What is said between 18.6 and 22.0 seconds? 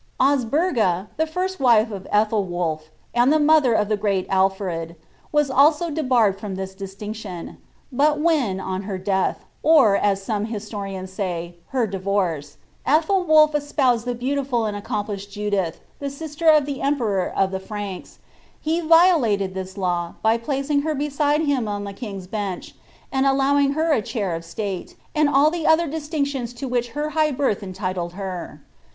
violated this law, by placing her beside him on the